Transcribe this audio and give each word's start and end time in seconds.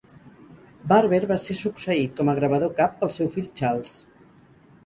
Barber 0.91 1.19
va 1.31 1.37
ser 1.43 1.55
succeït 1.59 2.17
com 2.21 2.31
a 2.33 2.37
gravador 2.39 2.73
cap 2.81 2.97
pel 3.03 3.15
seu 3.19 3.31
fill 3.37 3.51
Charles. 3.61 3.93